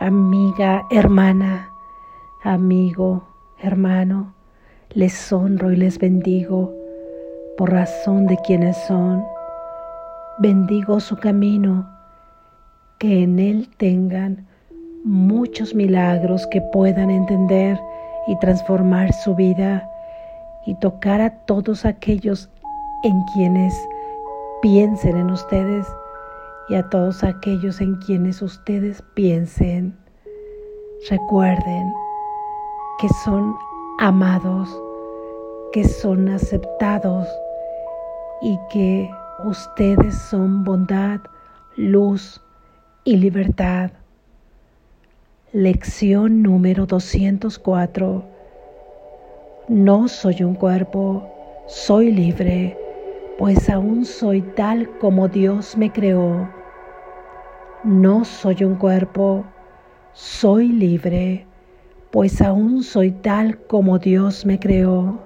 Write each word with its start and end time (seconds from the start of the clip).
amiga, 0.00 0.86
hermana, 0.90 1.70
amigo, 2.42 3.22
hermano, 3.58 4.32
les 4.94 5.30
honro 5.30 5.72
y 5.72 5.76
les 5.76 5.98
bendigo 5.98 6.72
por 7.58 7.70
razón 7.70 8.26
de 8.26 8.38
quienes 8.38 8.78
son. 8.88 9.22
Bendigo 10.38 11.00
su 11.00 11.16
camino, 11.16 11.86
que 12.98 13.24
en 13.24 13.38
él 13.38 13.68
tengan 13.76 14.46
muchos 15.04 15.74
milagros 15.74 16.46
que 16.46 16.62
puedan 16.62 17.10
entender 17.10 17.78
y 18.26 18.38
transformar 18.38 19.12
su 19.12 19.34
vida 19.34 19.86
y 20.64 20.74
tocar 20.76 21.20
a 21.20 21.30
todos 21.44 21.84
aquellos 21.84 22.48
en 23.04 23.20
quienes 23.34 23.74
piensen 24.62 25.18
en 25.18 25.30
ustedes 25.30 25.86
y 26.70 26.76
a 26.76 26.88
todos 26.88 27.24
aquellos 27.24 27.80
en 27.80 27.96
quienes 27.96 28.40
ustedes 28.40 29.02
piensen. 29.14 29.92
Recuerden 31.10 31.92
que 33.00 33.08
son 33.24 33.56
amados, 33.98 34.68
que 35.72 35.82
son 35.82 36.28
aceptados 36.28 37.26
y 38.40 38.56
que 38.72 39.10
ustedes 39.44 40.16
son 40.16 40.62
bondad, 40.62 41.20
luz 41.76 42.40
y 43.02 43.16
libertad. 43.16 43.90
Lección 45.52 46.40
número 46.40 46.86
204. 46.86 48.24
No 49.66 50.06
soy 50.06 50.44
un 50.44 50.54
cuerpo, 50.54 51.28
soy 51.66 52.12
libre, 52.12 52.78
pues 53.38 53.68
aún 53.68 54.04
soy 54.04 54.42
tal 54.42 54.88
como 54.98 55.26
Dios 55.26 55.76
me 55.76 55.90
creó. 55.90 56.59
No 57.82 58.26
soy 58.26 58.62
un 58.62 58.74
cuerpo, 58.74 59.46
soy 60.12 60.68
libre, 60.68 61.46
pues 62.10 62.42
aún 62.42 62.82
soy 62.82 63.10
tal 63.10 63.56
como 63.56 63.98
Dios 63.98 64.44
me 64.44 64.58
creó. 64.58 65.18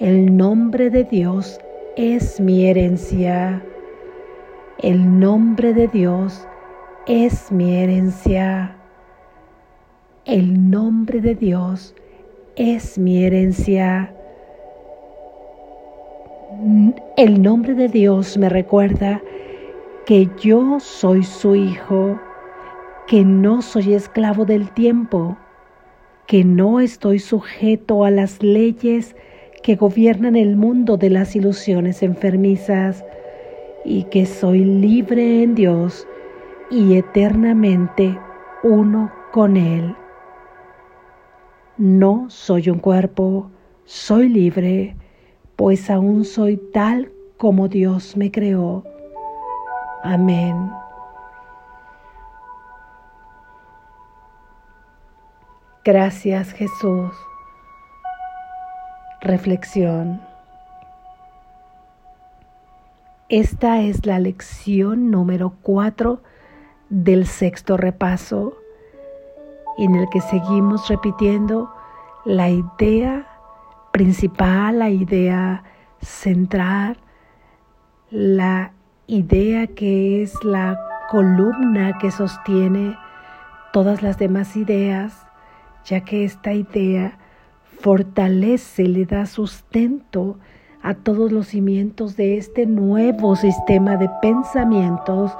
El 0.00 0.34
nombre 0.34 0.88
de 0.88 1.04
Dios 1.04 1.60
es 1.96 2.40
mi 2.40 2.64
herencia. 2.64 3.62
El 4.78 5.20
nombre 5.20 5.74
de 5.74 5.88
Dios 5.88 6.48
es 7.06 7.52
mi 7.52 7.76
herencia. 7.76 8.74
El 10.24 10.70
nombre 10.70 11.20
de 11.20 11.34
Dios 11.34 11.94
es 12.56 12.96
mi 12.96 13.24
herencia. 13.24 14.10
El 17.18 17.42
nombre 17.42 17.74
de 17.74 17.88
Dios 17.88 18.38
me 18.38 18.48
recuerda 18.48 19.20
que 20.06 20.28
yo 20.38 20.80
soy 20.80 21.22
su 21.22 21.54
hijo, 21.54 22.20
que 23.06 23.24
no 23.24 23.62
soy 23.62 23.94
esclavo 23.94 24.44
del 24.44 24.70
tiempo, 24.70 25.38
que 26.26 26.44
no 26.44 26.80
estoy 26.80 27.18
sujeto 27.18 28.04
a 28.04 28.10
las 28.10 28.42
leyes 28.42 29.16
que 29.62 29.76
gobiernan 29.76 30.36
el 30.36 30.56
mundo 30.56 30.98
de 30.98 31.08
las 31.08 31.34
ilusiones 31.34 32.02
enfermizas 32.02 33.02
y 33.84 34.04
que 34.04 34.26
soy 34.26 34.64
libre 34.64 35.42
en 35.42 35.54
Dios 35.54 36.06
y 36.70 36.96
eternamente 36.96 38.18
uno 38.62 39.10
con 39.32 39.56
Él. 39.56 39.94
No 41.78 42.26
soy 42.28 42.68
un 42.68 42.78
cuerpo, 42.78 43.50
soy 43.84 44.28
libre, 44.28 44.96
pues 45.56 45.88
aún 45.88 46.24
soy 46.24 46.58
tal 46.72 47.10
como 47.38 47.68
Dios 47.68 48.16
me 48.16 48.30
creó 48.30 48.84
Amén. 50.04 50.70
Gracias 55.82 56.52
Jesús. 56.52 57.10
Reflexión. 59.22 60.20
Esta 63.30 63.80
es 63.80 64.04
la 64.04 64.18
lección 64.18 65.10
número 65.10 65.54
cuatro 65.62 66.20
del 66.90 67.26
sexto 67.26 67.78
repaso 67.78 68.58
en 69.78 69.94
el 69.94 70.06
que 70.10 70.20
seguimos 70.20 70.86
repitiendo 70.88 71.74
la 72.26 72.50
idea 72.50 73.26
principal, 73.90 74.80
la 74.80 74.90
idea 74.90 75.64
central, 76.02 76.98
la 78.10 78.74
idea 79.06 79.66
que 79.66 80.22
es 80.22 80.32
la 80.44 80.78
columna 81.10 81.98
que 81.98 82.10
sostiene 82.10 82.96
todas 83.72 84.02
las 84.02 84.18
demás 84.18 84.56
ideas, 84.56 85.26
ya 85.84 86.00
que 86.00 86.24
esta 86.24 86.52
idea 86.52 87.18
fortalece, 87.80 88.84
le 88.84 89.04
da 89.04 89.26
sustento 89.26 90.38
a 90.82 90.94
todos 90.94 91.32
los 91.32 91.48
cimientos 91.48 92.16
de 92.16 92.36
este 92.36 92.66
nuevo 92.66 93.36
sistema 93.36 93.96
de 93.96 94.08
pensamientos 94.22 95.32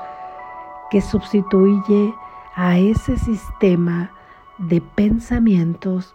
que 0.91 1.00
sustituye 1.00 2.14
a 2.54 2.78
ese 2.78 3.16
sistema 3.19 4.12
de 4.58 4.81
pensamientos 4.81 6.14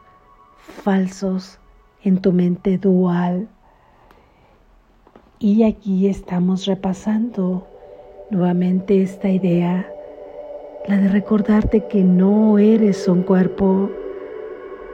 falsos 0.84 1.60
en 2.04 2.22
tu 2.22 2.32
mente 2.32 2.78
dual. 2.78 3.50
Y 5.42 5.64
aquí 5.64 6.10
estamos 6.10 6.66
repasando 6.66 7.66
nuevamente 8.30 9.02
esta 9.02 9.30
idea, 9.30 9.90
la 10.86 10.98
de 10.98 11.08
recordarte 11.08 11.88
que 11.88 12.04
no 12.04 12.58
eres 12.58 13.08
un 13.08 13.24
cuerpo, 13.24 13.90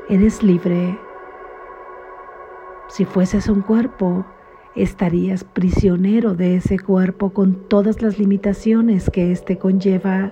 eres 0.08 0.44
libre. 0.44 1.00
Si 2.90 3.06
fueses 3.06 3.50
un 3.50 3.62
cuerpo, 3.64 4.24
estarías 4.76 5.44
prisionero 5.44 6.36
de 6.36 6.58
ese 6.58 6.78
cuerpo 6.78 7.32
con 7.32 7.68
todas 7.68 8.04
las 8.04 8.20
limitaciones 8.20 9.10
que 9.10 9.32
éste 9.32 9.58
conlleva. 9.58 10.32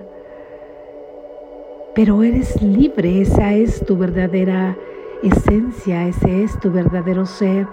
Pero 1.96 2.22
eres 2.22 2.62
libre, 2.62 3.20
esa 3.20 3.52
es 3.54 3.84
tu 3.84 3.96
verdadera 3.96 4.78
esencia, 5.24 6.06
ese 6.06 6.44
es 6.44 6.56
tu 6.60 6.70
verdadero 6.70 7.26
ser 7.26 7.66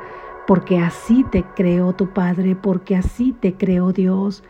porque 0.51 0.79
así 0.79 1.23
te 1.23 1.45
creó 1.55 1.93
tu 1.93 2.09
Padre, 2.09 2.57
porque 2.57 2.97
así 2.97 3.31
te 3.31 3.53
creó 3.53 3.93
Dios. 3.93 4.43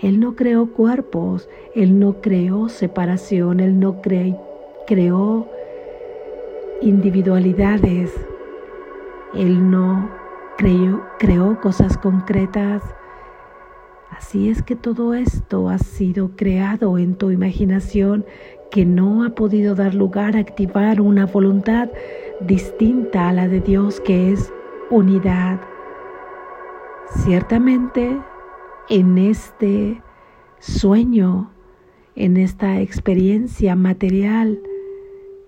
Él 0.00 0.18
no 0.18 0.34
creó 0.34 0.72
cuerpos, 0.72 1.46
Él 1.74 1.98
no 1.98 2.22
creó 2.22 2.70
separación, 2.70 3.60
Él 3.60 3.78
no 3.78 4.00
creó 4.00 5.46
individualidades, 6.80 8.14
Él 9.34 9.70
no 9.70 10.08
creó, 10.56 11.02
creó 11.18 11.60
cosas 11.60 11.98
concretas. 11.98 12.82
Así 14.08 14.48
es 14.48 14.62
que 14.62 14.74
todo 14.74 15.12
esto 15.12 15.68
ha 15.68 15.76
sido 15.76 16.30
creado 16.34 16.96
en 16.96 17.14
tu 17.14 17.30
imaginación 17.30 18.24
que 18.70 18.86
no 18.86 19.22
ha 19.22 19.34
podido 19.34 19.74
dar 19.74 19.92
lugar 19.92 20.34
a 20.34 20.40
activar 20.40 21.02
una 21.02 21.26
voluntad 21.26 21.90
distinta 22.40 23.28
a 23.28 23.34
la 23.34 23.48
de 23.48 23.60
Dios 23.60 24.00
que 24.00 24.32
es 24.32 24.50
unidad. 24.92 25.58
Ciertamente 27.24 28.20
en 28.90 29.16
este 29.16 30.02
sueño, 30.58 31.50
en 32.14 32.36
esta 32.36 32.78
experiencia 32.80 33.74
material, 33.74 34.60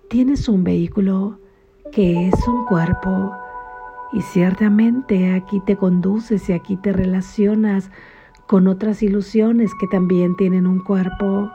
tienes 0.09 0.49
un 0.49 0.65
vehículo 0.65 1.39
que 1.93 2.29
es 2.29 2.49
un 2.49 2.65
cuerpo 2.65 3.37
y 4.15 4.23
ciertamente 4.23 5.35
aquí 5.35 5.61
te 5.61 5.77
conduces 5.77 6.49
y 6.49 6.55
aquí 6.55 6.77
te 6.77 6.95
relacionas 6.95 7.91
con 8.47 8.67
otras 8.67 9.03
ilusiones 9.03 9.73
que 9.79 9.87
también 9.89 10.37
tienen 10.37 10.67
un 10.67 10.83
cuerpo 10.83 11.51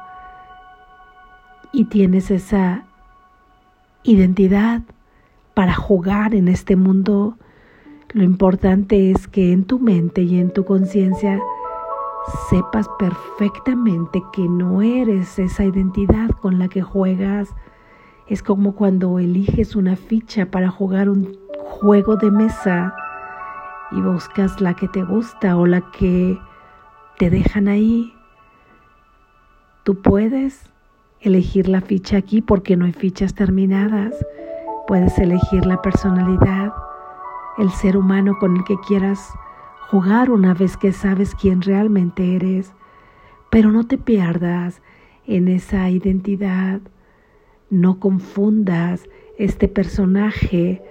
y 1.71 1.85
tienes 1.85 2.29
esa 2.29 2.85
identidad 4.03 4.83
para 5.55 5.73
jugar 5.73 6.35
en 6.35 6.49
este 6.49 6.75
mundo 6.75 7.35
lo 8.13 8.23
importante 8.23 9.11
es 9.11 9.27
que 9.27 9.51
en 9.51 9.65
tu 9.65 9.77
mente 9.77 10.23
y 10.23 10.39
en 10.39 10.51
tu 10.51 10.65
conciencia 10.65 11.39
sepas 12.49 12.87
perfectamente 12.97 14.23
que 14.33 14.47
no 14.47 14.81
eres 14.81 15.37
esa 15.37 15.63
identidad 15.63 16.31
con 16.41 16.57
la 16.57 16.69
que 16.69 16.81
juegas. 16.81 17.49
Es 18.27 18.41
como 18.41 18.73
cuando 18.73 19.19
eliges 19.19 19.75
una 19.75 19.95
ficha 19.95 20.47
para 20.47 20.69
jugar 20.69 21.07
un 21.07 21.37
juego 21.65 22.15
de 22.15 22.31
mesa 22.31 22.95
y 23.91 24.01
buscas 24.01 24.59
la 24.59 24.73
que 24.73 24.87
te 24.87 25.03
gusta 25.03 25.55
o 25.55 25.67
la 25.67 25.81
que 25.91 26.39
te 27.19 27.29
dejan 27.29 27.67
ahí. 27.67 28.11
Tú 29.83 30.01
puedes 30.01 30.63
elegir 31.21 31.69
la 31.69 31.81
ficha 31.81 32.17
aquí 32.17 32.41
porque 32.41 32.75
no 32.75 32.85
hay 32.85 32.93
fichas 32.93 33.35
terminadas. 33.35 34.15
Puedes 34.87 35.17
elegir 35.19 35.67
la 35.67 35.79
personalidad 35.81 36.73
el 37.59 37.69
ser 37.71 37.97
humano 37.97 38.39
con 38.39 38.57
el 38.57 38.63
que 38.63 38.79
quieras 38.87 39.33
jugar 39.89 40.31
una 40.31 40.53
vez 40.53 40.77
que 40.77 40.93
sabes 40.93 41.35
quién 41.35 41.61
realmente 41.61 42.35
eres. 42.35 42.73
Pero 43.49 43.71
no 43.71 43.85
te 43.85 43.97
pierdas 43.97 44.81
en 45.27 45.47
esa 45.47 45.89
identidad. 45.89 46.79
No 47.69 47.99
confundas 47.99 49.03
este 49.37 49.67
personaje 49.67 50.81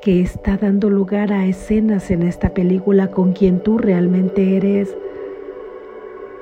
que 0.00 0.20
está 0.20 0.56
dando 0.56 0.88
lugar 0.88 1.32
a 1.32 1.46
escenas 1.46 2.10
en 2.10 2.22
esta 2.22 2.54
película 2.54 3.10
con 3.10 3.32
quien 3.32 3.62
tú 3.62 3.78
realmente 3.78 4.56
eres. 4.56 4.96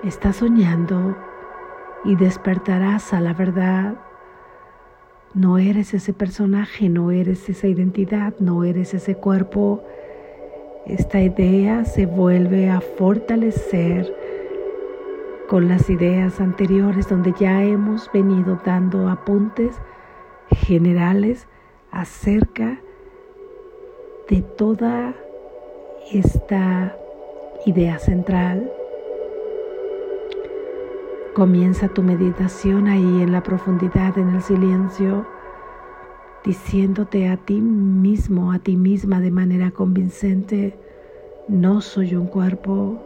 Estás 0.05 0.37
soñando 0.37 1.17
y 2.05 2.15
despertarás 2.17 3.13
a 3.15 3.21
la 3.21 3.33
verdad. 3.33 4.06
No 5.37 5.59
eres 5.59 5.93
ese 5.93 6.15
personaje, 6.15 6.89
no 6.89 7.11
eres 7.11 7.47
esa 7.51 7.67
identidad, 7.67 8.33
no 8.39 8.65
eres 8.65 8.95
ese 8.95 9.17
cuerpo. 9.17 9.85
Esta 10.87 11.21
idea 11.21 11.85
se 11.85 12.07
vuelve 12.07 12.71
a 12.71 12.81
fortalecer 12.81 14.11
con 15.51 15.69
las 15.69 15.91
ideas 15.91 16.41
anteriores 16.41 17.11
donde 17.11 17.35
ya 17.39 17.63
hemos 17.63 18.11
venido 18.15 18.59
dando 18.65 19.11
apuntes 19.11 19.77
generales 20.49 21.47
acerca 21.91 22.81
de 24.31 24.41
toda 24.41 25.15
esta 26.13 26.97
idea 27.67 27.99
central. 27.99 28.73
Comienza 31.37 31.89
tu 31.89 32.03
meditación 32.03 32.89
ahí 32.89 33.23
en 33.23 33.31
la 33.31 33.43
profundidad, 33.43 34.17
en 34.17 34.31
el 34.31 34.43
silencio, 34.43 35.27
diciéndote 36.43 37.29
a 37.29 37.37
ti 37.37 37.61
mismo, 37.61 38.53
a 38.53 38.59
ti 38.59 38.75
misma 38.75 39.21
de 39.21 39.31
manera 39.31 39.71
convincente, 39.71 40.75
no 41.47 41.83
soy 41.83 42.17
un 42.17 42.27
cuerpo, 42.27 42.99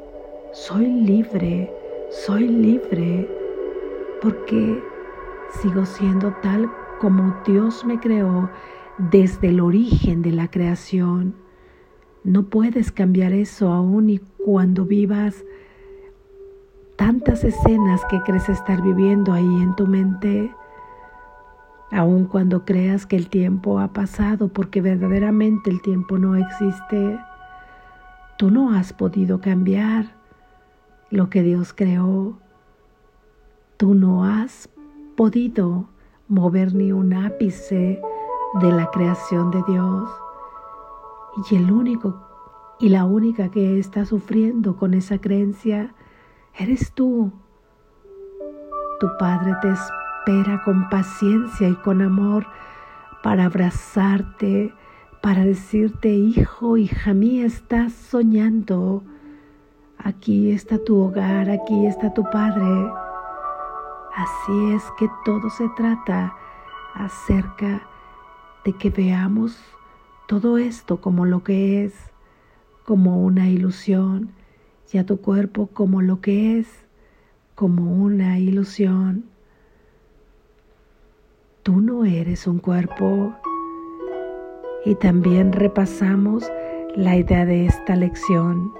soy 0.53 0.87
libre 0.87 1.71
soy 2.11 2.49
libre 2.49 3.29
porque 4.21 4.83
sigo 5.63 5.87
siendo 5.87 6.33
tal 6.43 6.69
como 6.99 7.37
Dios 7.47 7.85
me 7.85 8.01
creó 8.01 8.51
desde 8.99 9.51
el 9.51 9.61
origen 9.61 10.21
de 10.21 10.33
la 10.33 10.51
creación. 10.51 11.37
No 12.25 12.47
puedes 12.47 12.91
cambiar 12.91 13.33
eso 13.33 13.73
aún 13.73 14.11
y 14.11 14.19
cuando 14.45 14.85
vivas 14.85 15.45
tantas 17.01 17.45
escenas 17.45 18.05
que 18.11 18.21
crees 18.25 18.51
estar 18.51 18.83
viviendo 18.83 19.33
ahí 19.33 19.63
en 19.63 19.75
tu 19.75 19.87
mente, 19.87 20.55
aun 21.91 22.27
cuando 22.27 22.67
creas 22.67 23.07
que 23.07 23.17
el 23.17 23.31
tiempo 23.31 23.81
ha 23.81 23.89
pasado 23.89 24.49
porque 24.49 24.83
verdaderamente 24.83 25.71
el 25.71 25.81
tiempo 25.81 26.19
no 26.19 26.37
existe, 26.37 27.19
tú 28.37 28.51
no 28.51 28.75
has 28.75 28.93
podido 28.93 29.41
cambiar 29.41 30.15
lo 31.09 31.31
que 31.31 31.43
Dios 31.43 31.73
creó. 31.73 32.39
Tú 33.79 33.95
no 33.95 34.27
has 34.27 34.69
podido 35.17 35.87
mover 36.29 36.75
ni 36.75 36.93
un 36.93 37.15
ápice 37.15 37.99
de 38.61 38.73
la 38.73 38.91
creación 38.91 39.51
de 39.51 39.63
Dios. 39.67 40.11
Y 41.51 41.57
el 41.57 41.73
único 41.73 42.27
y 42.79 42.91
la 42.91 43.07
única 43.07 43.51
que 43.51 43.79
está 43.79 44.05
sufriendo 44.05 44.77
con 44.77 44.93
esa 44.93 45.19
creencia 45.19 45.95
eres 46.61 46.93
tú. 46.93 47.33
Tu 49.01 49.09
Padre 49.19 49.55
te 49.63 49.71
espera 49.71 50.63
con 50.65 50.89
paciencia 50.89 51.69
y 51.69 51.75
con 51.77 52.03
amor 52.03 52.47
para 53.23 53.47
abrazarte, 53.47 54.73
para 55.23 55.45
decirte, 55.45 56.11
hijo, 56.11 56.77
hija 56.77 57.15
mía, 57.15 57.47
estás 57.47 57.93
soñando 57.93 59.03
Aquí 60.03 60.51
está 60.51 60.79
tu 60.79 60.99
hogar, 60.99 61.51
aquí 61.51 61.85
está 61.85 62.15
tu 62.15 62.23
Padre. 62.31 62.91
Así 64.17 64.73
es 64.73 64.83
que 64.99 65.07
todo 65.27 65.51
se 65.51 65.69
trata 65.77 66.35
acerca 66.95 67.83
de 68.65 68.73
que 68.73 68.89
veamos 68.89 69.63
todo 70.27 70.57
esto 70.57 71.03
como 71.03 71.27
lo 71.27 71.45
que 71.45 71.85
es, 71.85 71.93
como 72.87 73.23
una 73.23 73.51
ilusión, 73.51 74.33
y 74.93 74.99
a 74.99 75.07
tu 75.07 75.21
cuerpo 75.21 75.69
como 75.73 76.03
lo 76.03 76.21
que 76.21 76.59
es, 76.59 76.67
como 77.55 77.93
una 77.93 78.39
ilusión. 78.39 79.25
Tú 81.63 81.81
no 81.81 82.05
eres 82.05 82.47
un 82.47 82.59
cuerpo. 82.59 83.35
Y 84.85 84.95
también 84.95 85.53
repasamos 85.53 86.51
la 86.97 87.17
idea 87.17 87.45
de 87.45 87.67
esta 87.67 87.97
lección 87.97 88.73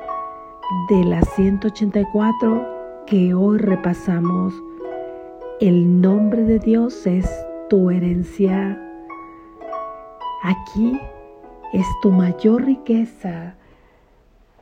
de 0.89 1.05
las 1.05 1.29
184 1.35 3.05
que 3.07 3.35
hoy 3.35 3.59
repasamos. 3.59 4.55
El 5.61 6.01
nombre 6.01 6.43
de 6.43 6.59
Dios 6.59 7.07
es 7.07 7.29
tu 7.69 7.91
herencia. 7.91 8.81
Aquí 10.43 10.99
es 11.73 11.87
tu 12.03 12.11
mayor 12.11 12.65
riqueza, 12.65 13.57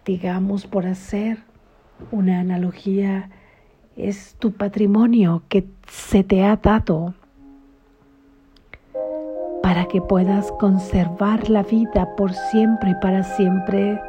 digamos 0.09 0.67
por 0.67 0.87
hacer 0.87 1.37
una 2.11 2.41
analogía, 2.41 3.29
es 3.95 4.37
tu 4.39 4.53
patrimonio 4.53 5.43
que 5.51 5.69
se 5.87 6.25
te 6.25 6.47
ha 6.47 6.57
dado 6.57 7.13
para 9.63 9.85
que 9.85 10.01
puedas 10.01 10.51
conservar 10.53 11.51
la 11.51 11.63
vida 11.63 12.17
por 12.17 12.33
siempre 12.33 12.93
y 12.93 12.95
para 13.03 13.23
siempre 13.23 14.01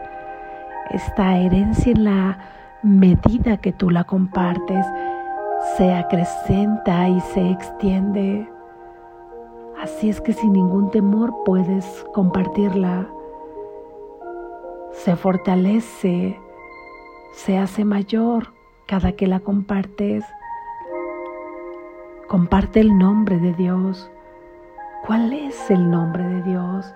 esta 0.92 1.38
herencia 1.38 1.92
en 1.92 2.06
la 2.06 2.40
medida 2.81 3.57
que 3.57 3.74
tú 3.74 3.90
la 3.90 4.06
compartes 4.06 4.86
se 5.75 5.94
acrecenta 5.94 7.10
y 7.10 7.19
se 7.34 7.50
extiende. 7.50 8.50
Así 9.84 10.10
es 10.10 10.22
que 10.22 10.31
sin 10.31 10.54
ningún 10.54 10.92
temor 10.92 11.34
puedes 11.44 12.06
compartirla. 12.13 13.19
Se 14.91 15.15
fortalece, 15.15 16.39
se 17.31 17.57
hace 17.57 17.86
mayor 17.86 18.53
cada 18.86 19.13
que 19.13 19.27
la 19.27 19.39
compartes. 19.39 20.25
Comparte 22.27 22.81
el 22.81 22.97
nombre 22.97 23.38
de 23.38 23.53
Dios. 23.53 24.09
¿Cuál 25.06 25.31
es 25.31 25.71
el 25.71 25.89
nombre 25.89 26.24
de 26.24 26.44
Dios? 26.44 26.94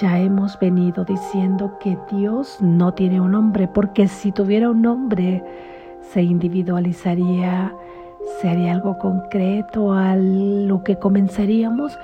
Ya 0.00 0.18
hemos 0.18 0.58
venido 0.58 1.04
diciendo 1.04 1.78
que 1.78 1.96
Dios 2.10 2.58
no 2.60 2.94
tiene 2.94 3.20
un 3.20 3.30
nombre, 3.30 3.68
porque 3.68 4.08
si 4.08 4.32
tuviera 4.32 4.70
un 4.70 4.82
nombre, 4.82 5.44
se 6.12 6.22
individualizaría, 6.22 7.72
sería 8.40 8.72
algo 8.72 8.98
concreto 8.98 9.92
a 9.92 10.16
lo 10.16 10.82
que 10.82 10.98
comenzaríamos 10.98 11.96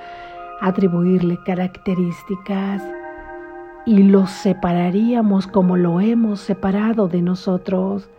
a 0.61 0.67
atribuirle 0.67 1.37
características 1.43 2.81
y 3.85 4.03
lo 4.03 4.27
separaríamos 4.27 5.47
como 5.47 5.77
lo 5.77 5.99
hemos 5.99 6.39
separado 6.39 7.07
de 7.07 7.21
nosotros. 7.21 8.09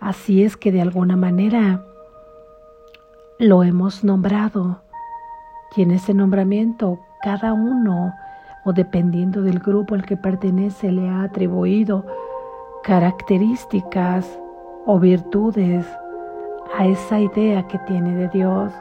Así 0.00 0.44
es 0.44 0.56
que 0.56 0.70
de 0.70 0.80
alguna 0.80 1.16
manera 1.16 1.84
lo 3.38 3.62
hemos 3.64 4.04
nombrado 4.04 4.80
y 5.76 5.82
en 5.82 5.90
ese 5.90 6.14
nombramiento 6.14 6.98
cada 7.22 7.52
uno 7.52 8.14
o 8.64 8.72
dependiendo 8.72 9.42
del 9.42 9.58
grupo 9.58 9.94
al 9.94 10.04
que 10.04 10.16
pertenece 10.16 10.92
le 10.92 11.08
ha 11.08 11.22
atribuido 11.22 12.04
características 12.84 14.38
o 14.86 14.98
virtudes 14.98 15.86
a 16.76 16.86
esa 16.86 17.20
idea 17.20 17.66
que 17.66 17.78
tiene 17.80 18.14
de 18.14 18.28
Dios. 18.28 18.72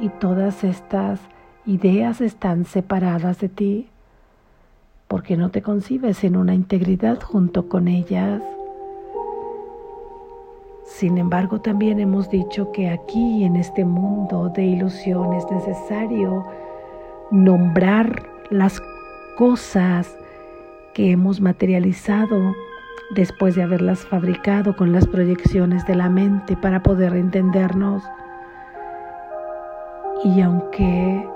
Y 0.00 0.08
todas 0.08 0.64
estas 0.64 1.20
ideas 1.66 2.20
están 2.20 2.64
separadas 2.64 3.40
de 3.40 3.48
ti 3.48 3.88
porque 5.08 5.36
no 5.36 5.50
te 5.50 5.62
concibes 5.62 6.22
en 6.22 6.36
una 6.36 6.54
integridad 6.54 7.20
junto 7.22 7.68
con 7.68 7.88
ellas. 7.88 8.42
Sin 10.84 11.18
embargo, 11.18 11.60
también 11.60 11.98
hemos 11.98 12.30
dicho 12.30 12.72
que 12.72 12.90
aquí 12.90 13.44
en 13.44 13.56
este 13.56 13.84
mundo 13.84 14.50
de 14.54 14.64
ilusión 14.64 15.32
es 15.32 15.50
necesario 15.50 16.46
nombrar 17.30 18.22
las 18.50 18.80
cosas 19.36 20.16
que 20.94 21.10
hemos 21.10 21.40
materializado 21.40 22.54
después 23.10 23.54
de 23.54 23.62
haberlas 23.62 24.00
fabricado 24.00 24.76
con 24.76 24.92
las 24.92 25.06
proyecciones 25.06 25.86
de 25.86 25.94
la 25.94 26.10
mente 26.10 26.56
para 26.56 26.82
poder 26.82 27.14
entendernos. 27.14 28.02
Y 30.24 30.40
aunque 30.40 31.26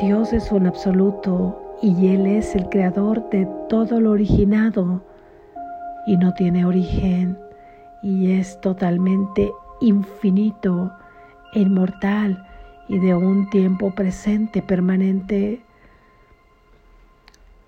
Dios 0.00 0.32
es 0.32 0.52
un 0.52 0.66
absoluto 0.66 1.76
y 1.82 2.08
Él 2.08 2.26
es 2.26 2.54
el 2.54 2.68
creador 2.68 3.28
de 3.30 3.48
todo 3.68 4.00
lo 4.00 4.12
originado 4.12 5.02
y 6.06 6.16
no 6.16 6.34
tiene 6.34 6.64
origen 6.64 7.36
y 8.02 8.32
es 8.32 8.60
totalmente 8.60 9.50
infinito 9.80 10.92
inmortal, 11.54 12.46
y 12.88 12.98
de 12.98 13.14
un 13.14 13.50
tiempo 13.50 13.90
presente 13.90 14.62
permanente, 14.62 15.62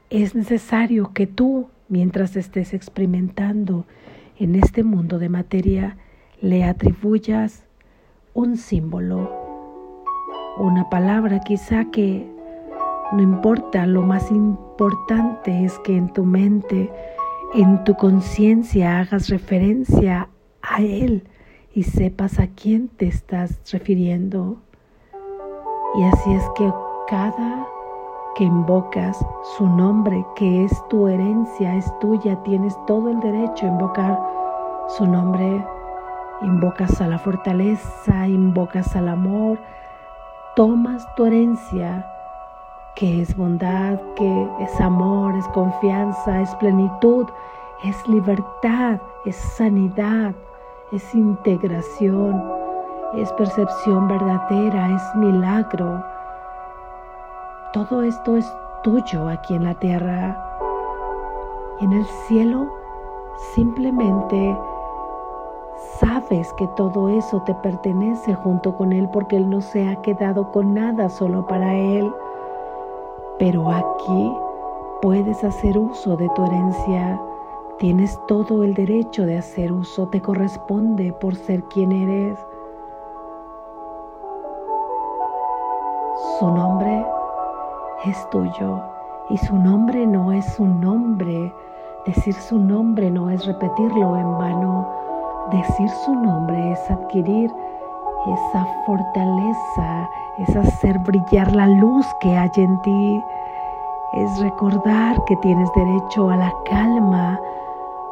es 0.09 0.35
necesario 0.35 1.13
que 1.13 1.27
tú, 1.27 1.69
mientras 1.89 2.37
estés 2.37 2.73
experimentando 2.73 3.87
en 4.39 4.55
este 4.55 4.83
mundo 4.83 5.19
de 5.19 5.29
materia, 5.29 5.97
le 6.41 6.65
atribuyas 6.65 7.65
un 8.33 8.57
símbolo, 8.57 9.40
una 10.59 10.89
palabra 10.91 11.41
quizá 11.41 11.85
que 11.87 12.27
no 13.13 13.23
importa, 13.23 13.87
lo 13.87 14.03
más 14.03 14.31
importante 14.31 15.65
es 15.65 15.79
que 15.81 15.97
en 15.97 16.13
tu 16.13 16.25
mente, 16.25 16.93
en 17.55 17.83
tu 17.83 17.95
conciencia 17.95 19.01
hagas 19.01 19.29
referencia 19.29 20.29
a 20.63 20.81
Él 20.81 21.25
y 21.75 21.83
sepas 21.83 22.39
a 22.39 22.47
quién 22.47 22.89
te 22.89 23.09
estás 23.09 23.61
refiriendo. 23.73 24.59
Y 25.99 26.05
así 26.05 26.33
es 26.33 26.45
que 26.57 26.73
cada 27.09 27.67
que 28.37 28.45
invocas 28.45 29.19
su 29.57 29.67
nombre, 29.67 30.25
que 30.37 30.65
es 30.65 30.89
tu 30.89 31.09
herencia, 31.09 31.75
es 31.75 31.99
tuya, 31.99 32.41
tienes 32.45 32.77
todo 32.87 33.11
el 33.11 33.19
derecho 33.19 33.67
a 33.67 33.71
invocar 33.71 34.21
su 34.89 35.05
nombre. 35.07 35.65
Invocas 36.43 37.01
a 37.01 37.09
la 37.09 37.19
fortaleza, 37.19 38.29
invocas 38.29 38.95
al 38.95 39.09
amor, 39.09 39.59
tomas 40.61 41.07
tu 41.15 41.25
herencia, 41.25 42.05
que 42.95 43.23
es 43.23 43.35
bondad, 43.35 43.99
que 44.15 44.49
es 44.61 44.79
amor, 44.79 45.35
es 45.35 45.49
confianza, 45.55 46.43
es 46.43 46.55
plenitud, 46.57 47.27
es 47.83 48.07
libertad, 48.07 49.01
es 49.25 49.37
sanidad, 49.37 50.35
es 50.93 51.15
integración, 51.15 52.45
es 53.15 53.33
percepción 53.33 54.07
verdadera, 54.07 54.95
es 54.95 55.17
milagro. 55.17 56.05
Todo 57.73 58.03
esto 58.03 58.37
es 58.37 58.45
tuyo 58.83 59.31
aquí 59.31 59.55
en 59.55 59.65
la 59.65 59.75
tierra. 59.77 60.37
En 61.81 61.91
el 61.91 62.05
cielo 62.29 62.71
simplemente 63.55 64.55
sabes 65.99 66.53
que 66.55 66.67
todo 66.69 67.09
eso 67.09 67.43
te 67.43 67.55
pertenece 67.57 68.35
junto 68.35 68.77
con 68.77 68.93
Él 68.93 69.09
porque 69.13 69.37
Él 69.37 69.49
no 69.49 69.61
se 69.61 69.89
ha 69.89 69.97
quedado 70.03 70.51
con 70.53 70.75
nada 70.75 71.09
solo 71.09 71.47
para 71.47 71.75
Él. 71.77 72.13
Pero 73.39 73.71
aquí 73.71 74.33
puedes 75.01 75.43
hacer 75.45 75.79
uso 75.79 76.17
de 76.17 76.29
tu 76.31 76.45
herencia. 76.45 77.21
Tienes 77.79 78.21
todo 78.27 78.63
el 78.63 78.75
derecho 78.75 79.25
de 79.25 79.39
hacer 79.39 79.73
uso, 79.73 80.09
te 80.09 80.21
corresponde 80.21 81.13
por 81.15 81.35
ser 81.35 81.63
quien 81.65 81.93
eres. 81.93 82.39
Su 86.39 86.51
nombre 86.51 87.07
es 88.05 88.31
tuyo 88.31 88.83
y 89.31 89.39
su 89.39 89.57
nombre 89.57 90.07
no 90.07 90.33
es 90.33 90.59
un 90.61 90.81
nombre. 90.81 91.55
Decir 92.07 92.35
su 92.35 92.59
nombre 92.59 93.11
no 93.11 93.31
es 93.31 93.47
repetirlo 93.47 94.17
en 94.17 94.39
vano. 94.39 95.00
Decir 95.53 95.89
su 96.05 96.15
nombre 96.15 96.73
es 96.73 96.91
adquirir 96.91 97.51
esa 98.27 98.67
fortaleza, 98.87 100.09
es 100.39 100.57
hacer 100.57 100.99
brillar 101.01 101.51
la 101.57 101.67
luz 101.67 102.07
que 102.21 102.37
hay 102.37 102.51
en 102.57 102.81
ti, 102.83 103.25
es 104.15 104.39
recordar 104.41 105.25
que 105.25 105.37
tienes 105.37 105.69
derecho 105.75 106.31
a 106.31 106.37
la 106.37 106.53
calma, 106.67 107.41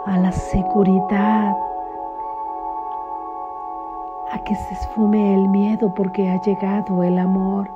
a 0.07 0.18
la 0.18 0.33
seguridad, 0.33 1.57
a 4.33 4.38
que 4.45 4.54
se 4.54 4.75
esfume 4.75 5.35
el 5.35 5.49
miedo 5.49 5.92
porque 5.95 6.28
ha 6.28 6.40
llegado 6.42 7.02
el 7.02 7.18
amor 7.18 7.68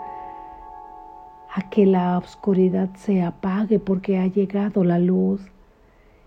a 1.54 1.62
que 1.62 1.84
la 1.84 2.18
oscuridad 2.18 2.88
se 2.96 3.22
apague 3.22 3.78
porque 3.78 4.18
ha 4.18 4.26
llegado 4.26 4.84
la 4.84 4.98
luz. 4.98 5.51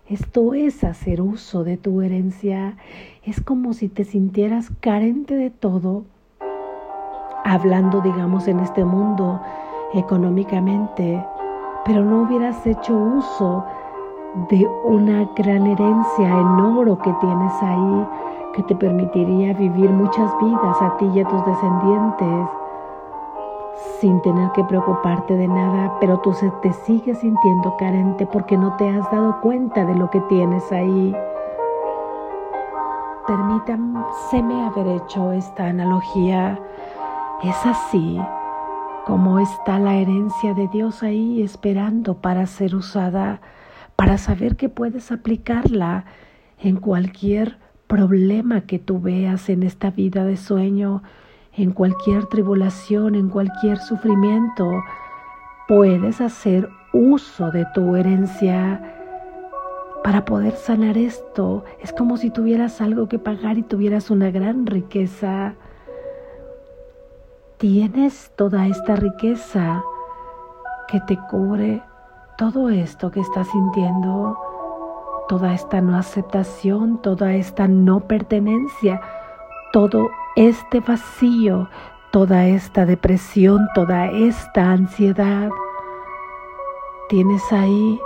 Esto 0.08 0.54
es 0.54 0.84
hacer 0.84 1.20
uso 1.20 1.64
de 1.64 1.76
tu 1.76 2.00
herencia. 2.00 2.76
Es 3.24 3.40
como 3.40 3.72
si 3.72 3.88
te 3.88 4.04
sintieras 4.04 4.70
carente 4.78 5.34
de 5.34 5.50
todo, 5.50 6.04
hablando, 7.44 8.00
digamos, 8.02 8.46
en 8.46 8.60
este 8.60 8.84
mundo 8.84 9.40
económicamente, 9.94 11.26
pero 11.84 12.04
no 12.04 12.22
hubieras 12.22 12.64
hecho 12.68 12.96
uso 12.96 13.64
de 14.48 14.64
una 14.84 15.28
gran 15.34 15.66
herencia 15.66 16.28
en 16.28 16.60
oro 16.60 16.98
que 16.98 17.12
tienes 17.20 17.52
ahí, 17.62 18.06
que 18.54 18.62
te 18.62 18.76
permitiría 18.76 19.54
vivir 19.54 19.90
muchas 19.90 20.32
vidas 20.40 20.82
a 20.82 20.96
ti 20.98 21.06
y 21.14 21.20
a 21.20 21.24
tus 21.24 21.44
descendientes 21.46 22.48
sin 24.00 24.20
tener 24.22 24.50
que 24.52 24.64
preocuparte 24.64 25.34
de 25.34 25.48
nada, 25.48 25.96
pero 26.00 26.20
tú 26.20 26.34
te 26.62 26.72
sigues 26.72 27.18
sintiendo 27.18 27.76
carente 27.76 28.26
porque 28.26 28.56
no 28.56 28.76
te 28.76 28.88
has 28.88 29.10
dado 29.10 29.40
cuenta 29.40 29.84
de 29.84 29.94
lo 29.94 30.10
que 30.10 30.20
tienes 30.22 30.70
ahí. 30.72 31.14
Permítanme 33.26 34.66
haber 34.66 34.86
hecho 34.88 35.32
esta 35.32 35.66
analogía. 35.66 36.58
Es 37.42 37.66
así 37.66 38.20
como 39.04 39.38
está 39.38 39.78
la 39.78 39.94
herencia 39.94 40.54
de 40.54 40.68
Dios 40.68 41.02
ahí 41.02 41.42
esperando 41.42 42.14
para 42.14 42.46
ser 42.46 42.74
usada, 42.74 43.40
para 43.94 44.18
saber 44.18 44.56
que 44.56 44.68
puedes 44.68 45.12
aplicarla 45.12 46.04
en 46.58 46.76
cualquier 46.76 47.58
problema 47.86 48.62
que 48.62 48.78
tú 48.78 49.00
veas 49.00 49.48
en 49.48 49.62
esta 49.62 49.90
vida 49.90 50.24
de 50.24 50.36
sueño 50.36 51.02
en 51.56 51.72
cualquier 51.72 52.26
tribulación, 52.26 53.14
en 53.14 53.28
cualquier 53.28 53.78
sufrimiento, 53.78 54.70
puedes 55.66 56.20
hacer 56.20 56.68
uso 56.92 57.50
de 57.50 57.66
tu 57.74 57.96
herencia 57.96 58.80
para 60.04 60.24
poder 60.24 60.54
sanar 60.54 60.98
esto. 60.98 61.64
Es 61.80 61.92
como 61.92 62.16
si 62.16 62.30
tuvieras 62.30 62.80
algo 62.80 63.08
que 63.08 63.18
pagar 63.18 63.58
y 63.58 63.62
tuvieras 63.62 64.10
una 64.10 64.30
gran 64.30 64.66
riqueza. 64.66 65.54
Tienes 67.58 68.30
toda 68.36 68.66
esta 68.66 68.96
riqueza 68.96 69.82
que 70.88 71.00
te 71.00 71.18
cubre 71.30 71.82
todo 72.36 72.68
esto 72.68 73.10
que 73.10 73.20
estás 73.20 73.48
sintiendo, 73.48 74.38
toda 75.26 75.54
esta 75.54 75.80
no 75.80 75.96
aceptación, 75.96 77.00
toda 77.00 77.34
esta 77.34 77.66
no 77.66 78.00
pertenencia, 78.00 79.00
todo 79.72 80.10
este 80.36 80.80
vacío, 80.80 81.68
toda 82.10 82.46
esta 82.46 82.86
depresión, 82.86 83.68
toda 83.74 84.06
esta 84.06 84.72
ansiedad. 84.72 85.50
Tienes 87.08 87.42
ahí 87.52 88.00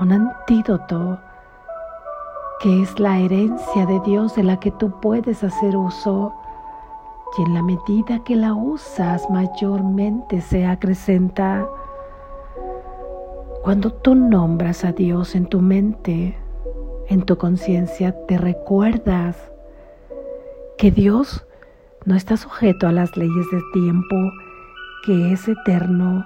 un 0.00 0.12
antídoto 0.12 1.18
que 2.60 2.82
es 2.82 2.98
la 2.98 3.18
herencia 3.18 3.86
de 3.86 4.00
Dios 4.00 4.34
de 4.36 4.42
la 4.42 4.58
que 4.58 4.70
tú 4.70 5.00
puedes 5.00 5.44
hacer 5.44 5.76
uso 5.76 6.32
y 7.36 7.42
en 7.42 7.54
la 7.54 7.62
medida 7.62 8.22
que 8.24 8.36
la 8.36 8.54
usas 8.54 9.28
mayormente 9.28 10.40
se 10.40 10.66
acrecenta. 10.66 11.66
Cuando 13.62 13.92
tú 13.92 14.14
nombras 14.14 14.84
a 14.84 14.92
Dios 14.92 15.34
en 15.34 15.46
tu 15.46 15.60
mente, 15.60 16.36
en 17.08 17.22
tu 17.22 17.36
conciencia, 17.36 18.14
te 18.26 18.38
recuerdas 18.38 19.53
que 20.78 20.90
Dios 20.90 21.46
no 22.04 22.14
está 22.14 22.36
sujeto 22.36 22.86
a 22.86 22.92
las 22.92 23.16
leyes 23.16 23.50
del 23.50 23.62
tiempo, 23.72 24.16
que 25.04 25.32
es 25.32 25.48
eterno, 25.48 26.24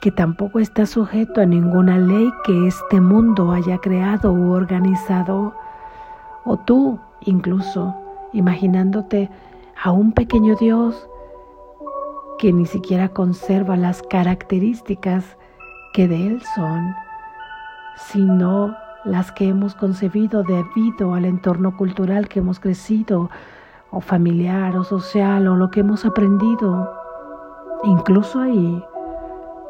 que 0.00 0.10
tampoco 0.10 0.60
está 0.60 0.86
sujeto 0.86 1.40
a 1.40 1.46
ninguna 1.46 1.98
ley 1.98 2.30
que 2.44 2.66
este 2.66 3.00
mundo 3.00 3.52
haya 3.52 3.78
creado 3.78 4.32
u 4.32 4.52
organizado, 4.52 5.54
o 6.44 6.56
tú 6.58 7.00
incluso 7.20 7.94
imaginándote 8.32 9.30
a 9.82 9.92
un 9.92 10.12
pequeño 10.12 10.54
Dios 10.56 11.08
que 12.38 12.52
ni 12.52 12.66
siquiera 12.66 13.08
conserva 13.08 13.76
las 13.76 14.02
características 14.02 15.36
que 15.92 16.06
de 16.06 16.26
Él 16.26 16.42
son, 16.54 16.94
sino 17.96 18.76
las 19.04 19.32
que 19.32 19.48
hemos 19.48 19.74
concebido 19.74 20.42
debido 20.42 21.14
al 21.14 21.24
entorno 21.24 21.76
cultural 21.76 22.28
que 22.28 22.40
hemos 22.40 22.60
crecido 22.60 23.30
o 23.90 24.00
familiar 24.00 24.76
o 24.76 24.84
social 24.84 25.48
o 25.48 25.56
lo 25.56 25.70
que 25.70 25.80
hemos 25.80 26.04
aprendido. 26.04 26.92
Incluso 27.84 28.40
ahí 28.40 28.82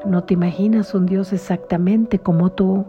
no 0.04 0.24
te 0.24 0.34
imaginas 0.34 0.94
un 0.94 1.06
Dios 1.06 1.32
exactamente 1.32 2.18
como 2.18 2.50
tú, 2.50 2.84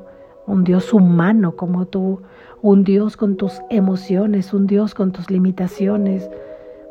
un 0.46 0.64
Dios 0.64 0.94
humano 0.94 1.56
como 1.56 1.86
tú, 1.86 2.22
un 2.62 2.84
Dios 2.84 3.18
con 3.18 3.36
tus 3.36 3.60
emociones, 3.70 4.54
un 4.54 4.68
Dios 4.68 4.94
con 4.94 5.12
tus 5.12 5.30
limitaciones, 5.30 6.30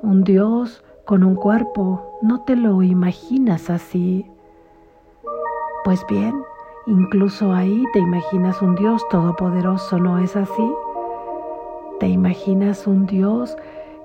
un 0.02 0.24
Dios 0.24 0.84
con 1.04 1.24
un 1.24 1.36
cuerpo. 1.36 2.18
No 2.22 2.42
te 2.44 2.56
lo 2.56 2.82
imaginas 2.82 3.70
así. 3.70 4.26
Pues 5.84 6.04
bien, 6.08 6.34
incluso 6.86 7.52
ahí 7.52 7.84
te 7.92 8.00
imaginas 8.00 8.60
un 8.60 8.74
Dios 8.74 9.02
todopoderoso, 9.10 9.98
¿no 9.98 10.18
es 10.18 10.34
así? 10.36 10.72
Te 12.00 12.08
imaginas 12.08 12.86
un 12.86 13.06
Dios 13.06 13.56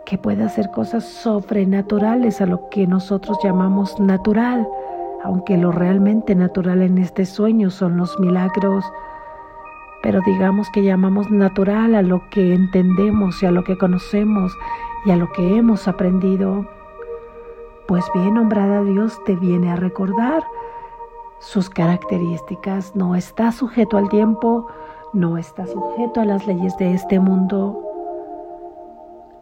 que 0.06 0.18
puede 0.18 0.44
hacer 0.44 0.72
cosas 0.72 1.04
sobrenaturales 1.04 2.42
a 2.42 2.46
lo 2.46 2.70
que 2.70 2.88
nosotros 2.88 3.38
llamamos 3.44 4.00
natural, 4.00 4.68
aunque 5.24 5.58
lo 5.58 5.72
realmente 5.72 6.36
natural 6.36 6.82
en 6.82 6.98
este 6.98 7.26
sueño 7.26 7.70
son 7.70 7.98
los 7.98 8.20
milagros. 8.20 8.84
pero 10.04 10.20
digamos 10.26 10.70
que 10.72 10.84
llamamos 10.84 11.30
natural 11.30 11.94
a 11.96 12.02
lo 12.02 12.28
que 12.32 12.54
entendemos 12.56 13.42
y 13.44 13.46
a 13.46 13.52
lo 13.52 13.64
que 13.64 13.78
conocemos 13.78 14.52
y 15.06 15.12
a 15.12 15.16
lo 15.16 15.32
que 15.32 15.58
hemos 15.58 15.88
aprendido. 15.88 16.66
Pues 17.88 18.06
bien, 18.14 18.34
nombrada 18.34 18.84
Dios 18.84 19.24
te 19.26 19.36
viene 19.36 19.70
a 19.70 19.76
recordar 19.76 20.44
sus 21.40 21.70
características. 21.70 22.96
No 22.96 23.16
está 23.16 23.52
sujeto 23.52 23.98
al 23.98 24.10
tiempo, 24.10 24.68
no 25.14 25.38
está 25.38 25.68
sujeto 25.68 26.22
a 26.22 26.26
las 26.26 26.48
leyes 26.48 26.76
de 26.78 26.94
este 26.94 27.20
mundo. 27.20 27.91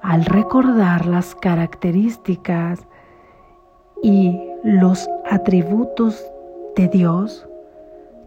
Al 0.01 0.23
recordar 0.23 1.05
las 1.05 1.35
características 1.35 2.87
y 4.01 4.39
los 4.63 5.09
atributos 5.29 6.23
de 6.75 6.87
Dios, 6.87 7.45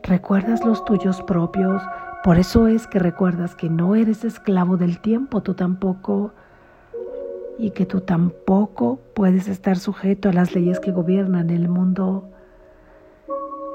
recuerdas 0.02 0.64
los 0.66 0.84
tuyos 0.84 1.22
propios. 1.22 1.82
Por 2.24 2.38
eso 2.38 2.68
es 2.68 2.86
que 2.86 2.98
recuerdas 2.98 3.54
que 3.54 3.70
no 3.70 3.94
eres 3.94 4.22
esclavo 4.24 4.76
del 4.76 5.00
tiempo, 5.00 5.42
tú 5.42 5.54
tampoco, 5.54 6.32
y 7.58 7.70
que 7.70 7.86
tú 7.86 8.02
tampoco 8.02 8.98
puedes 9.14 9.48
estar 9.48 9.78
sujeto 9.78 10.28
a 10.28 10.32
las 10.32 10.54
leyes 10.54 10.78
que 10.78 10.92
gobiernan 10.92 11.48
el 11.48 11.70
mundo. 11.70 12.28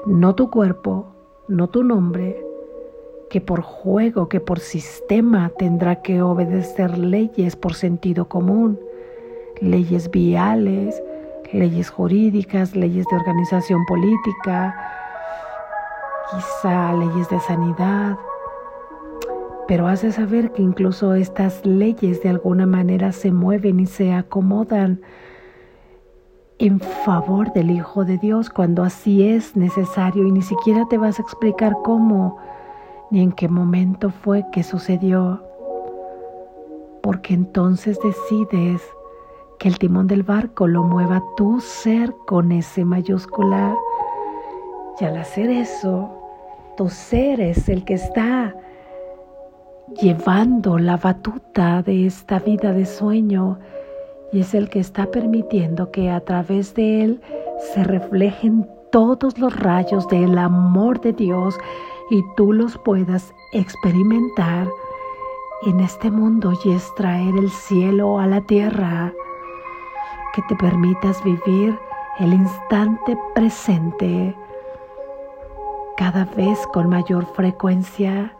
No 0.06 0.36
tu 0.36 0.50
cuerpo, 0.50 1.14
no 1.48 1.68
tu 1.68 1.82
nombre, 1.82 2.47
que 3.30 3.40
por 3.40 3.62
juego, 3.62 4.28
que 4.28 4.40
por 4.40 4.60
sistema 4.60 5.50
tendrá 5.58 6.02
que 6.02 6.22
obedecer 6.22 6.96
leyes 6.98 7.56
por 7.56 7.74
sentido 7.74 8.28
común, 8.28 8.78
leyes 9.60 10.10
viales, 10.10 11.02
leyes 11.52 11.90
jurídicas, 11.90 12.74
leyes 12.74 13.06
de 13.10 13.16
organización 13.16 13.84
política, 13.86 14.74
quizá 16.30 16.92
leyes 16.92 17.28
de 17.28 17.40
sanidad. 17.40 18.16
Pero 19.66 19.86
has 19.86 20.02
de 20.02 20.12
saber 20.12 20.52
que 20.52 20.62
incluso 20.62 21.14
estas 21.14 21.64
leyes 21.66 22.22
de 22.22 22.30
alguna 22.30 22.66
manera 22.66 23.12
se 23.12 23.30
mueven 23.32 23.80
y 23.80 23.86
se 23.86 24.14
acomodan 24.14 25.00
en 26.58 26.80
favor 26.80 27.52
del 27.52 27.70
Hijo 27.70 28.04
de 28.04 28.18
Dios 28.18 28.50
cuando 28.50 28.82
así 28.82 29.28
es 29.28 29.54
necesario 29.54 30.26
y 30.26 30.32
ni 30.32 30.42
siquiera 30.42 30.86
te 30.88 30.98
vas 30.98 31.18
a 31.18 31.22
explicar 31.22 31.76
cómo 31.84 32.38
ni 33.10 33.22
en 33.22 33.32
qué 33.32 33.48
momento 33.48 34.10
fue 34.10 34.44
que 34.52 34.62
sucedió, 34.62 35.42
porque 37.02 37.34
entonces 37.34 37.98
decides 38.02 38.82
que 39.58 39.68
el 39.68 39.78
timón 39.78 40.06
del 40.06 40.22
barco 40.22 40.66
lo 40.66 40.84
mueva 40.84 41.22
tu 41.36 41.60
ser 41.60 42.14
con 42.26 42.52
ese 42.52 42.84
mayúscula. 42.84 43.76
Y 45.00 45.04
al 45.04 45.16
hacer 45.16 45.50
eso, 45.50 46.10
tu 46.76 46.88
ser 46.88 47.40
es 47.40 47.68
el 47.68 47.84
que 47.84 47.94
está 47.94 48.54
llevando 50.00 50.78
la 50.78 50.96
batuta 50.96 51.82
de 51.82 52.06
esta 52.06 52.38
vida 52.38 52.72
de 52.72 52.84
sueño 52.84 53.58
y 54.32 54.40
es 54.40 54.54
el 54.54 54.68
que 54.68 54.80
está 54.80 55.10
permitiendo 55.10 55.90
que 55.90 56.10
a 56.10 56.20
través 56.20 56.74
de 56.74 57.02
él 57.02 57.20
se 57.72 57.82
reflejen 57.84 58.68
todos 58.90 59.38
los 59.38 59.58
rayos 59.58 60.06
del 60.08 60.36
amor 60.38 61.00
de 61.00 61.12
Dios 61.12 61.58
y 62.10 62.22
tú 62.36 62.52
los 62.52 62.78
puedas 62.78 63.34
experimentar 63.52 64.68
en 65.62 65.80
este 65.80 66.10
mundo 66.10 66.52
y 66.64 66.72
extraer 66.72 67.36
el 67.36 67.50
cielo 67.50 68.18
a 68.18 68.26
la 68.26 68.40
tierra, 68.42 69.12
que 70.32 70.42
te 70.42 70.56
permitas 70.56 71.22
vivir 71.24 71.78
el 72.18 72.32
instante 72.32 73.18
presente 73.34 74.36
cada 75.96 76.24
vez 76.24 76.64
con 76.68 76.88
mayor 76.88 77.26
frecuencia. 77.26 78.34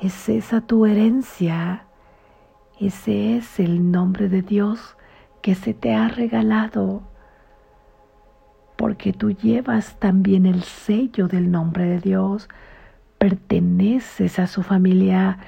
Es 0.00 0.28
esa 0.28 0.60
tu 0.60 0.84
herencia, 0.84 1.86
ese 2.80 3.36
es 3.36 3.58
el 3.60 3.90
nombre 3.90 4.28
de 4.28 4.42
Dios 4.42 4.96
que 5.42 5.54
se 5.54 5.74
te 5.74 5.94
ha 5.94 6.08
regalado 6.08 7.02
porque 8.76 9.12
tú 9.12 9.30
llevas 9.30 9.96
también 9.98 10.46
el 10.46 10.62
sello 10.62 11.28
del 11.28 11.50
nombre 11.50 11.84
de 11.84 12.00
Dios, 12.00 12.48
perteneces 13.18 14.38
a 14.38 14.46
su 14.46 14.62
familia, 14.62 15.38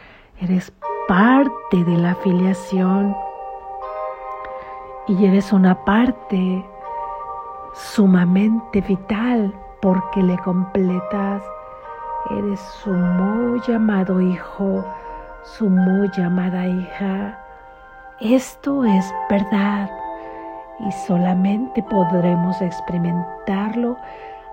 eres 0.40 0.72
parte 1.06 1.84
de 1.84 1.96
la 1.96 2.12
afiliación 2.12 3.14
y 5.06 5.26
eres 5.26 5.52
una 5.52 5.84
parte 5.84 6.64
sumamente 7.74 8.80
vital 8.82 9.54
porque 9.80 10.22
le 10.22 10.36
completas. 10.38 11.42
Eres 12.30 12.60
su 12.82 12.90
muy 12.90 13.60
llamado 13.66 14.20
hijo, 14.20 14.84
su 15.44 15.70
muy 15.70 16.10
llamada 16.16 16.66
hija. 16.66 17.38
Esto 18.20 18.84
es 18.84 19.14
verdad 19.30 19.88
y 20.80 20.92
solamente 20.92 21.82
podremos 21.82 22.60
experimentarlo 22.62 23.96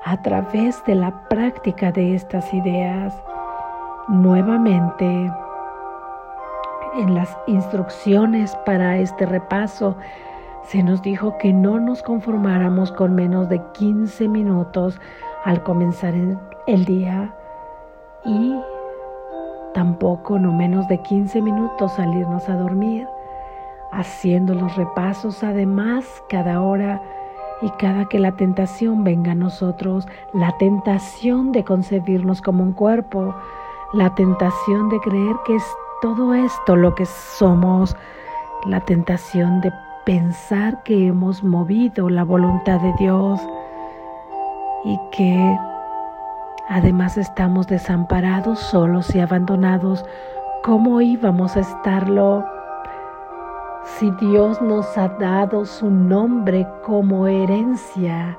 a 0.04 0.22
través 0.22 0.84
de 0.86 0.96
la 0.96 1.12
práctica 1.30 1.92
de 1.92 2.16
estas 2.16 2.54
ideas. 2.54 3.14
Nuevamente, 4.08 5.32
en 6.96 7.14
las 7.14 7.36
instrucciones 7.48 8.56
para 8.66 8.98
este 8.98 9.26
repaso, 9.26 9.96
se 10.64 10.82
nos 10.82 11.02
dijo 11.02 11.38
que 11.38 11.54
no 11.54 11.80
nos 11.80 12.02
conformáramos 12.02 12.92
con 12.92 13.14
menos 13.14 13.50
de 13.50 13.62
15 13.74 14.28
minutos 14.28 15.00
al 15.44 15.62
comenzar 15.64 16.14
el 16.68 16.86
día 16.86 17.34
y 18.26 18.56
tampoco 19.74 20.40
no 20.40 20.52
menos 20.52 20.88
de 20.88 21.00
15 21.02 21.42
minutos 21.42 22.00
al 22.00 22.14
irnos 22.16 22.50
a 22.50 22.56
dormir 22.56 23.08
haciendo 23.96 24.54
los 24.54 24.76
repasos 24.76 25.44
además 25.44 26.06
cada 26.30 26.62
hora 26.62 27.02
y 27.62 27.70
cada 27.72 28.06
que 28.06 28.20
la 28.20 28.34
tentación 28.34 29.04
venga 29.04 29.32
a 29.32 29.36
nosotros, 29.36 30.08
la 30.34 30.58
tentación 30.58 31.52
de 31.52 31.64
concebirnos 31.64 32.42
como 32.42 32.64
un 32.64 32.74
cuerpo, 32.74 33.34
la 33.94 34.14
tentación 34.14 34.90
de 34.90 35.00
creer 35.00 35.36
que 35.46 35.56
es 35.56 35.64
todo 36.02 36.34
esto 36.34 36.76
lo 36.76 36.94
que 36.96 37.06
somos, 37.06 37.96
la 38.66 38.82
tentación 38.82 39.62
de 39.62 39.72
pensar 40.06 40.84
que 40.84 41.08
hemos 41.08 41.44
movido 41.44 42.10
la 42.10 42.24
voluntad 42.24 42.80
de 42.82 42.94
Dios 43.00 43.40
y 44.84 45.00
que 45.12 45.58
además 46.68 47.18
estamos 47.18 47.68
desamparados, 47.68 48.60
solos 48.60 49.16
y 49.16 49.20
abandonados, 49.20 50.06
¿cómo 50.64 51.00
íbamos 51.00 51.56
a 51.56 51.62
estarlo? 51.62 52.46
Si 53.86 54.10
Dios 54.12 54.62
nos 54.62 54.98
ha 54.98 55.08
dado 55.08 55.64
su 55.64 55.90
nombre 55.90 56.68
como 56.84 57.28
herencia 57.28 58.38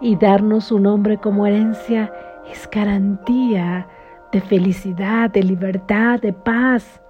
y 0.00 0.16
darnos 0.16 0.64
su 0.64 0.80
nombre 0.80 1.18
como 1.18 1.46
herencia 1.46 2.10
es 2.50 2.68
garantía 2.70 3.86
de 4.32 4.40
felicidad, 4.40 5.30
de 5.30 5.42
libertad, 5.42 6.20
de 6.20 6.32
paz, 6.32 7.00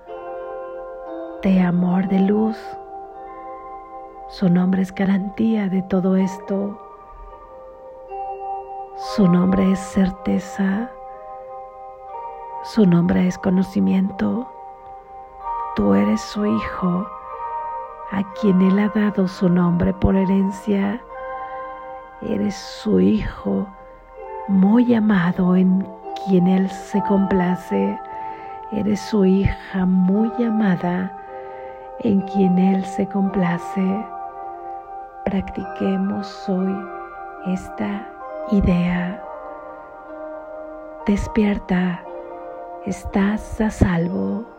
de 1.42 1.60
amor, 1.60 2.08
de 2.08 2.18
luz. 2.20 2.58
Su 4.28 4.50
nombre 4.50 4.82
es 4.82 4.92
garantía 4.92 5.68
de 5.68 5.82
todo 5.82 6.16
esto. 6.16 6.78
Su 9.14 9.28
nombre 9.28 9.70
es 9.70 9.78
certeza. 9.78 10.90
Su 12.64 12.86
nombre 12.86 13.28
es 13.28 13.38
conocimiento. 13.38 14.50
Tú 15.76 15.94
eres 15.94 16.20
su 16.20 16.44
hijo 16.44 17.06
a 18.12 18.22
quien 18.34 18.62
Él 18.62 18.78
ha 18.78 18.88
dado 18.88 19.26
su 19.26 19.48
nombre 19.48 19.92
por 19.94 20.14
herencia. 20.14 21.00
Eres 22.22 22.54
su 22.54 23.00
Hijo 23.00 23.66
muy 24.48 24.94
amado 24.94 25.56
en 25.56 25.86
quien 26.24 26.46
Él 26.46 26.70
se 26.70 27.02
complace. 27.02 27.98
Eres 28.72 29.00
su 29.00 29.24
hija 29.24 29.84
muy 29.84 30.30
amada 30.42 31.16
en 32.00 32.20
quien 32.22 32.58
Él 32.58 32.84
se 32.84 33.06
complace. 33.06 34.06
Practiquemos 35.24 36.48
hoy 36.48 36.74
esta 37.46 38.06
idea. 38.50 39.22
Despierta, 41.06 42.02
estás 42.86 43.60
a 43.60 43.70
salvo. 43.70 44.51